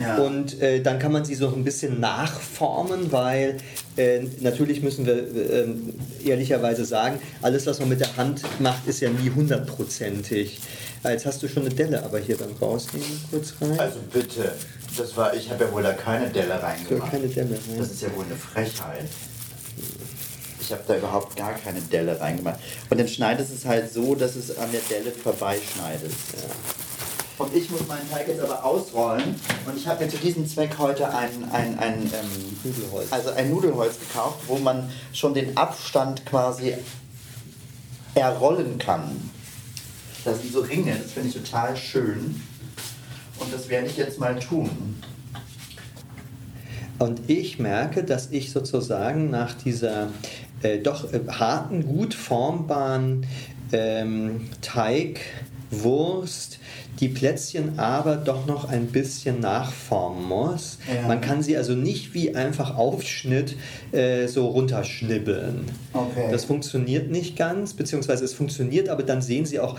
[0.00, 0.16] ja.
[0.18, 3.58] Und äh, dann kann man sie so ein bisschen nachformen, weil
[3.96, 5.66] äh, natürlich müssen wir äh,
[6.24, 10.58] ehrlicherweise sagen, alles, was man mit der Hand macht, ist ja nie hundertprozentig.
[11.02, 13.78] Jetzt hast du schon eine Delle, aber hier beim Rausnehmen kurz rein.
[13.80, 14.52] also bitte,
[14.96, 17.10] das war, ich habe ja wohl da keine Delle reingemacht.
[17.10, 17.78] keine Delle rein.
[17.78, 19.06] Das ist ja wohl eine Frechheit.
[20.60, 22.60] Ich habe da überhaupt gar keine Delle reingemacht.
[22.90, 26.12] Und dann schneidest es halt so, dass es an der Delle vorbeischneidet.
[27.38, 29.34] Und ich muss meinen Teig jetzt aber ausrollen.
[29.66, 33.10] Und ich habe mir zu diesem Zweck heute ein, ein, ein, ähm, Nudelholz.
[33.10, 36.74] also ein Nudelholz gekauft, wo man schon den Abstand quasi
[38.14, 39.30] errollen kann.
[40.24, 42.40] Das sind so Ringe, das finde ich total schön.
[43.38, 44.70] Und das werde ich jetzt mal tun.
[46.98, 50.10] Und ich merke, dass ich sozusagen nach dieser
[50.62, 53.26] äh, doch äh, harten, gut formbaren
[53.72, 56.58] ähm, Teigwurst
[57.00, 60.78] die Plätzchen aber doch noch ein bisschen nachformen muss.
[60.94, 61.08] Ja.
[61.08, 63.56] Man kann sie also nicht wie einfach Aufschnitt
[63.92, 65.64] äh, so runterschnibbeln.
[65.92, 66.28] Okay.
[66.30, 69.78] Das funktioniert nicht ganz, beziehungsweise es funktioniert, aber dann sehen sie auch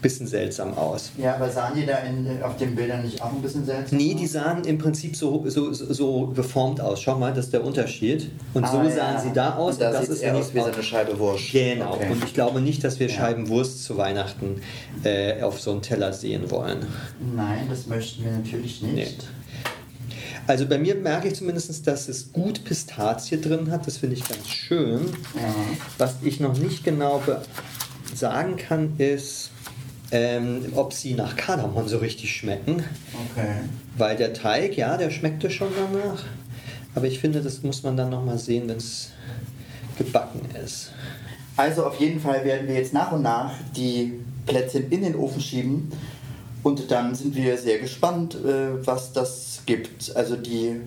[0.00, 1.10] bisschen seltsam aus.
[1.18, 4.14] Ja, aber sahen die da in, auf den Bildern nicht auch ein bisschen seltsam Nee,
[4.14, 7.02] die sahen im Prinzip so, so, so- so geformt aus.
[7.02, 8.30] Schau mal, das ist der Unterschied.
[8.54, 8.90] Und so Ah, ja.
[8.90, 9.74] sahen sie da aus.
[9.74, 11.52] Und da das ist eher aus wie so eine Scheibe Wurst.
[11.52, 11.94] Genau.
[11.94, 12.10] Okay.
[12.10, 13.14] Und ich glaube nicht, dass wir Ja.
[13.14, 14.62] Scheiben Wurst zu Weihnachten
[15.04, 16.86] äh, auf so einem Teller sehen wollen.
[17.36, 18.94] Nein, das möchten wir natürlich nicht.
[18.94, 19.06] Nee.
[20.46, 23.86] Also bei mir merke ich zumindest, dass es gut Pistazie drin hat.
[23.86, 25.00] Das finde ich ganz schön.
[25.36, 25.54] Ja.
[25.98, 27.22] Was ich noch nicht genau
[28.14, 29.49] sagen kann, ist,
[30.12, 32.84] ähm, ob sie nach Kardamom so richtig schmecken.
[33.32, 33.48] Okay.
[33.96, 36.24] Weil der Teig, ja, der schmeckte schon danach.
[36.94, 39.10] Aber ich finde, das muss man dann nochmal sehen, wenn es
[39.96, 40.92] gebacken ist.
[41.56, 45.40] Also auf jeden Fall werden wir jetzt nach und nach die Plätzchen in den Ofen
[45.40, 45.92] schieben
[46.62, 50.14] und dann sind wir sehr gespannt, äh, was das gibt.
[50.16, 50.80] Also die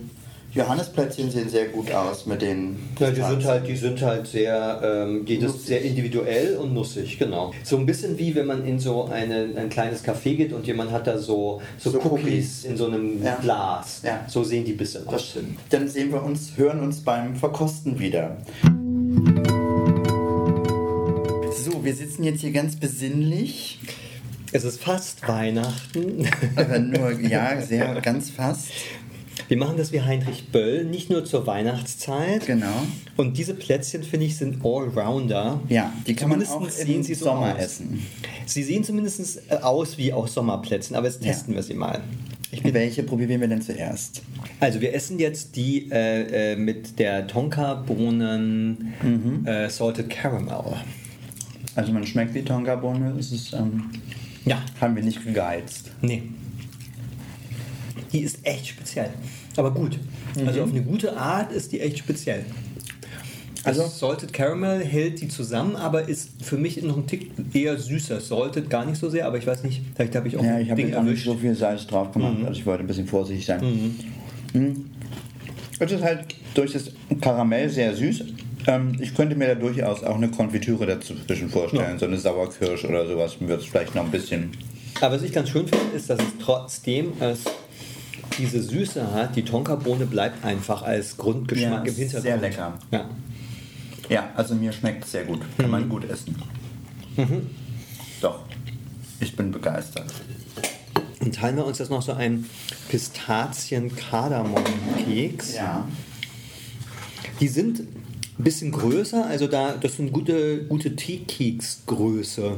[0.56, 4.82] Johannesplätzchen sehen sehr gut aus mit den Ja, die sind halt, die sind halt sehr,
[4.84, 5.66] ähm, jedes Nussig.
[5.68, 7.52] sehr individuell und nussig, genau.
[7.63, 10.92] So ein bisschen wie wenn man in so eine, ein kleines Café geht und jemand
[10.92, 12.63] hat da so, so, So Cookies, Cookies.
[12.66, 13.36] in so einem Ja.
[13.42, 14.02] Glas.
[14.04, 14.26] Ja.
[14.28, 15.30] So sehen die ein bisschen Das aus.
[15.30, 15.58] stimmt.
[15.72, 18.38] Dann sehen wir uns, hören uns beim Verkosten wieder.
[21.56, 23.80] So, wir sitzen jetzt hier ganz besinnlich.
[24.52, 26.28] Es ist fast Weihnachten.
[26.56, 28.68] Aber nur, ja, sehr, ganz fast.
[29.48, 32.46] Wir machen das wie Heinrich Böll, nicht nur zur Weihnachtszeit.
[32.46, 32.84] Genau.
[33.17, 35.60] Und diese Plätzchen, finde ich, sind Allrounder.
[35.69, 37.60] Ja, die kann man auch Zumindest im sehen sie so Sommer aus.
[37.62, 38.06] essen.
[38.46, 41.32] Sie sehen zumindest äh, aus wie auch Sommerplätzchen, aber jetzt Ja.
[41.32, 42.02] testen wir sie mal.
[42.52, 44.22] Ich bin, Welche probieren wir denn zuerst?
[44.60, 49.46] also wir essen jetzt die äh, äh, mit der Tonka-Bohnen Mhm.
[49.48, 50.76] äh, Salted Caramel.
[51.76, 53.89] Also man schmeckt die Tonkabohne, es ist, ähm,
[54.46, 55.89] Ja, haben wir nicht gegeizt.
[56.02, 56.24] nee.
[58.13, 59.10] Die ist echt speziell.
[59.58, 59.99] Aber gut.
[60.45, 62.45] Also auf eine gute Art ist die echt speziell.
[63.65, 67.78] Also Also- Salted Caramel hält die zusammen, aber ist für mich noch ein Tick eher
[67.78, 68.19] süßer.
[68.19, 70.69] Salted gar nicht so sehr, aber ich weiß nicht, vielleicht habe ich auch Ja, ich
[70.69, 71.26] habe Ding erwischt.
[71.26, 73.95] so viel Salz drauf gemacht, also ich wollte ein bisschen vorsichtig sein.
[74.54, 74.86] Mhm.
[75.80, 78.23] Es ist halt durch das Karamell sehr süß,
[78.65, 81.99] Ähm, ich könnte mir da durchaus auch eine Konfitüre dazwischen vorstellen, Ja.
[81.99, 84.52] so eine Sauerkirsch oder sowas wird es vielleicht noch ein bisschen.
[85.02, 87.41] Aber was ich ganz schön finde, ist, dass es trotzdem es
[88.38, 89.36] diese Süße hat.
[89.36, 92.24] Die Tonkabohne bleibt einfach als Grundgeschmack Ja, im Hintergrund.
[92.24, 92.78] sehr lecker.
[92.91, 93.10] Ja.
[94.10, 95.39] Ja, also mir schmeckt es sehr gut.
[95.58, 96.36] Kann man gut essen.
[98.22, 98.39] Doch,
[99.19, 100.12] ich bin begeistert.
[101.19, 102.50] Und teilen wir uns jetzt noch so einen
[102.89, 105.56] Pistazien-Kardamom-Keks.
[105.56, 105.88] Ja.
[107.39, 112.58] Die sind ein bisschen größer, also da, das sind gute, gute Teekeksgröße,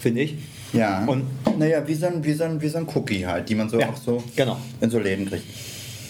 [0.00, 0.34] finde ich.
[0.72, 1.04] Ja.
[1.06, 1.24] Und,
[1.58, 3.78] naja, wie so, ein, wie, so ein, wie so ein Cookie halt, die man so
[3.80, 4.58] Ja, auch so genau.
[4.80, 5.44] in so Läden kriegt.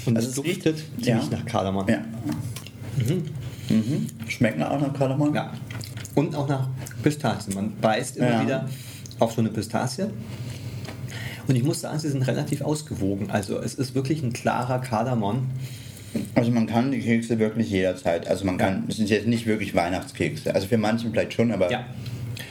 [0.07, 1.39] und Also es duftet ziemlich ja.
[1.39, 1.87] nach Kardamom.
[1.89, 1.99] Ja.
[3.71, 4.07] Mhm.
[4.29, 5.35] Schmecken auch nach Kardamom?
[5.35, 5.53] Ja.
[6.15, 6.69] Und auch nach
[7.03, 7.55] Pistazien.
[7.55, 8.43] Man beißt immer Ja.
[8.43, 8.69] wieder
[9.19, 10.07] auf so eine Pistazie.
[11.47, 13.31] Und ich muss sagen, sie sind relativ ausgewogen.
[13.31, 15.47] Also es ist wirklich ein klarer Kardamom.
[16.35, 18.27] Also man kann die Kekse wirklich jederzeit.
[18.29, 20.55] Also man kann, es sind jetzt nicht wirklich Weihnachtskekse.
[20.55, 21.85] Also für manchen vielleicht schon, aber Ja.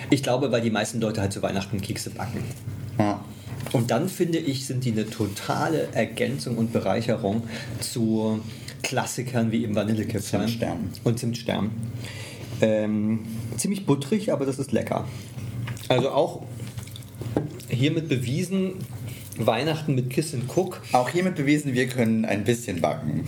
[0.09, 2.43] Ich glaube, weil die meisten Leute halt zu Weihnachten Kekse backen.
[2.97, 3.23] Ja.
[3.73, 7.43] Und dann finde ich, sind die eine totale Ergänzung und Bereicherung
[7.81, 8.39] zu
[8.83, 10.89] Klassikern wie eben Vanillekipferl Zimtstern.
[11.03, 11.71] und Zimtstern.
[12.61, 13.25] Ähm,
[13.57, 15.05] ziemlich butterig, aber das ist lecker.
[15.89, 16.43] Also auch
[17.69, 18.75] hiermit bewiesen,
[19.37, 23.27] Weihnachten mit Kiss and Cook Auch hiermit bewiesen, wir können ein bisschen backen.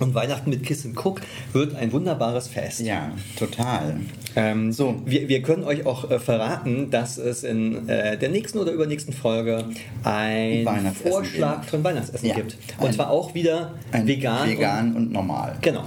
[0.00, 1.20] Und Weihnachten mit Kiss and Cook
[1.52, 2.80] wird ein wunderbares Fest.
[2.80, 3.96] Ja, total.
[4.36, 5.00] Ähm, So.
[5.04, 9.12] wir, wir können euch auch äh, verraten, dass es in äh, der nächsten oder übernächsten
[9.12, 9.64] Folge
[10.04, 11.70] ein Weihnachtsessen Vorschlag gibt.
[11.70, 12.34] von Weihnachtsessen Ja.
[12.34, 12.56] gibt.
[12.78, 14.48] Und Ein- zwar auch wieder vegan.
[14.48, 15.52] vegan und, normal.
[15.54, 15.84] Und, genau.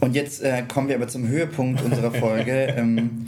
[0.00, 2.52] Und jetzt äh, kommen wir aber zum Höhepunkt unserer Folge.
[2.76, 3.24] ähm,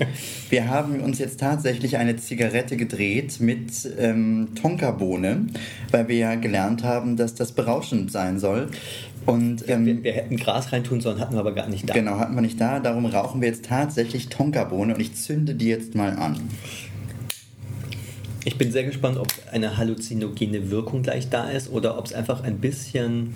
[0.50, 5.46] wir haben uns jetzt tatsächlich eine Zigarette gedreht mit ähm, Tonkabohne,
[5.90, 8.68] weil wir ja gelernt haben, dass das berauschend sein soll.
[9.26, 11.94] Und ähm, Wir, wir hätten Gras reintun sollen, hatten wir aber gar nicht da.
[11.94, 12.78] genau, hatten wir nicht da.
[12.80, 16.40] Darum rauchen wir jetzt tatsächlich Tonkabohne und ich zünde die jetzt mal an.
[18.44, 22.44] Ich bin sehr gespannt, ob eine halluzinogene Wirkung gleich da ist oder ob es einfach
[22.44, 23.34] ein bisschen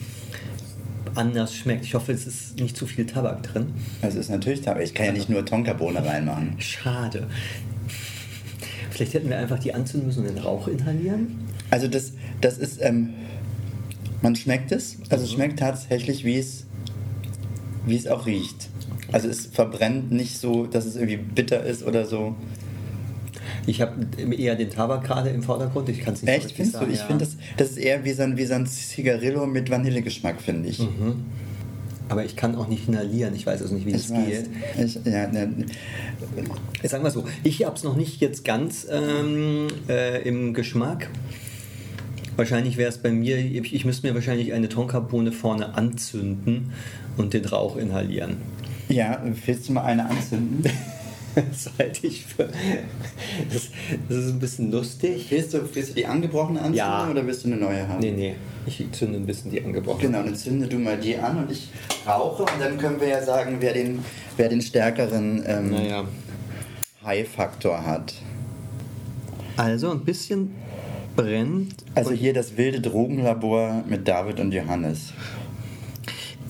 [1.17, 1.85] anders schmeckt.
[1.85, 3.73] Ich hoffe, es ist nicht zu viel Tabak drin.
[4.03, 6.55] Das ist natürlich, aber ich kann ja nicht nur Tonkabohne reinmachen.
[6.61, 7.27] Schade.
[8.91, 11.41] Vielleicht hätten wir einfach die anzünden müssen und den Rauch inhalieren.
[11.71, 13.15] Also das, das ist, ähm,
[14.23, 14.97] man schmeckt es.
[15.09, 15.29] Also Mhm.
[15.29, 16.65] es schmeckt tatsächlich, wie es,
[17.87, 18.69] wie es auch riecht.
[19.13, 22.35] Also es verbrennt nicht so, dass es irgendwie bitter ist oder so.
[23.67, 23.95] Ich habe
[24.37, 25.89] eher den Tabak gerade im Vordergrund.
[25.89, 26.79] Ich kann es nicht so Echt, richtig findest du?
[26.81, 27.07] sagen, Ich ja.
[27.07, 30.69] finde, das, das ist eher wie so ein, wie so ein Zigarillo mit Vanillegeschmack, finde
[30.69, 30.81] ich.
[32.09, 33.35] Aber ich kann auch nicht inhalieren.
[33.35, 34.27] Ich weiß also nicht, wie Ich das weiß.
[34.27, 34.51] geht.
[34.85, 35.49] Ich, ja, ne,
[36.83, 41.09] sagen wir so, ich habe es noch nicht jetzt ganz ähm, äh, im Geschmack.
[42.41, 46.73] Wahrscheinlich wäre es bei mir, ich, ich müsste mir wahrscheinlich eine Tonkabohne vorne anzünden
[47.19, 48.39] und den Rauch inhalieren.
[48.89, 50.65] ja, willst du mal eine anzünden?
[51.35, 52.49] Das halte ich für.
[53.53, 53.69] Das,
[54.09, 55.27] das ist ein bisschen lustig.
[55.31, 57.09] willst, du, willst du die angebrochene anzünden Ja.
[57.11, 58.01] oder willst du eine neue haben?
[58.01, 58.35] Nee, nee,
[58.67, 60.01] ich zünde ein bisschen die angebrochen.
[60.01, 61.69] Genau, dann zünde du mal die an und ich
[62.07, 64.01] rauche und dann können wir ja sagen, wer den,
[64.39, 66.05] wer den stärkeren ähm, Naja.
[67.05, 68.15] High-Faktor hat.
[69.57, 70.51] Also ein bisschen
[71.23, 71.75] brennt.
[71.95, 75.13] Also hier das wilde Drogenlabor mit David und Johannes.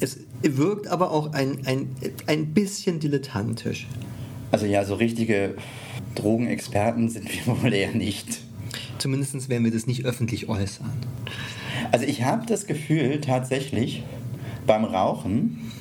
[0.01, 1.95] Es wirkt aber auch ein, ein,
[2.27, 3.87] ein bisschen dilettantisch.
[4.51, 5.55] Also ja, so richtige
[6.15, 8.41] Drogenexperten sind wir wohl eher nicht.
[8.99, 10.93] Zumindest werden wir das nicht öffentlich äußern.
[11.93, 14.03] Also ich habe das Gefühl tatsächlich
[14.67, 15.73] beim Rauchen,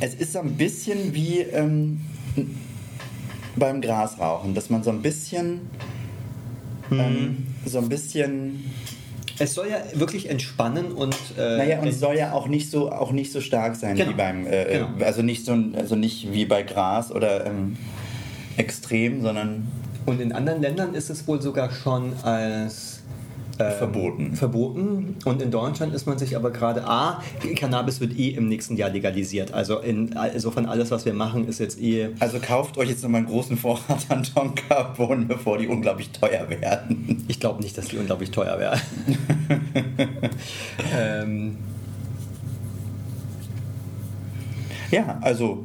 [0.00, 2.00] es ist so ein bisschen wie ähm,
[3.56, 5.62] beim Grasrauchen, dass man so ein bisschen,
[6.92, 8.64] ähm, so ein bisschen,
[9.38, 11.14] Es soll ja wirklich entspannen und.
[11.38, 14.10] Äh, naja, und es soll ja auch nicht so, auch nicht so stark sein Genau.
[14.10, 15.04] wie beim, äh, Genau.
[15.04, 17.76] also nicht so, also nicht wie bei Gras oder ähm,
[18.56, 19.68] extrem, sondern
[20.06, 22.97] und in anderen Ländern ist es wohl sogar schon als.
[23.58, 24.36] Ähm, Verboten.
[24.36, 25.16] Verboten.
[25.24, 26.86] Und in Deutschland ist man sich aber gerade.
[26.86, 27.22] A,
[27.56, 29.52] Cannabis wird eh im nächsten Jahr legalisiert.
[29.52, 32.10] Also in, insofern alles, was wir machen, ist jetzt eh.
[32.18, 37.24] Also kauft euch jetzt nochmal einen großen Vorrat an Tonkabohnen, bevor die unglaublich teuer werden.
[37.28, 38.80] Ich glaube nicht, dass die unglaublich teuer wäre.
[40.98, 41.56] ähm,
[44.90, 45.64] Ja, also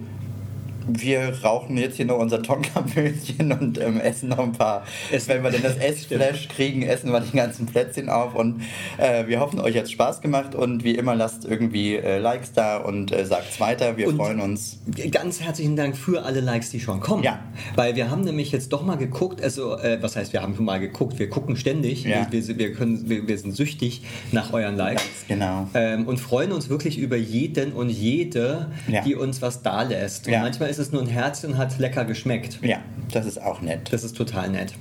[0.87, 4.83] wir rauchen jetzt hier noch unser Tonkamöhnchen und ähm, essen noch ein paar.
[5.11, 5.29] Essen.
[5.29, 8.35] Wenn wir denn das Essflash kriegen, essen wir die ganzen Plätzchen auf.
[8.35, 8.61] Und
[8.97, 10.55] äh, wir hoffen, euch hat Spaß gemacht.
[10.55, 13.97] Und wie immer, lasst irgendwie äh, Likes da und äh, sagt's weiter.
[13.97, 14.79] Wir Und- freuen uns.
[15.11, 17.23] Ganz herzlichen Dank für alle Likes, die schon kommen.
[17.23, 17.39] Ja.
[17.75, 20.65] Weil wir haben nämlich jetzt doch mal geguckt, also äh, was heißt, wir haben schon
[20.65, 22.03] mal geguckt, wir gucken ständig.
[22.03, 22.27] Ja.
[22.29, 25.03] Wir, wir, wir, können, wir, wir sind süchtig nach euren Likes.
[25.27, 25.67] Genau.
[25.73, 29.01] Ähm, und freuen uns wirklich über jeden und jede, Ja.
[29.01, 30.27] die uns was da lässt.
[30.27, 30.41] Und Ja.
[30.41, 32.59] manchmal ist es nur ein Herz und hat lecker geschmeckt.
[32.63, 32.77] Ja,
[33.11, 33.91] das ist auch nett.
[33.93, 34.73] Das ist total nett.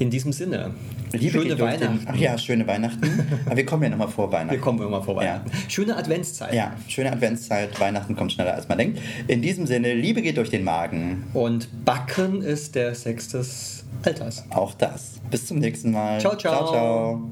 [0.00, 0.74] In diesem Sinne,
[1.12, 2.06] Liebe schöne den- Weihnachten.
[2.06, 3.00] Ach ja, schöne Weihnachten.
[3.46, 4.50] Aber wir kommen ja nochmal vor Weihnachten.
[4.50, 5.50] Wir kommen immer vor Weihnachten.
[5.68, 6.52] Schöne Adventszeit.
[6.52, 7.78] Ja, schöne Adventszeit.
[7.80, 8.98] Weihnachten kommt schneller, als man denkt.
[9.28, 11.24] In diesem Sinne, Liebe geht durch den Magen.
[11.32, 14.44] Und Backen ist der Sex des Alters.
[14.50, 15.20] Auch das.
[15.30, 16.20] Bis zum nächsten Mal.
[16.20, 16.52] Ciao, ciao.
[16.66, 17.30] ciao, ciao.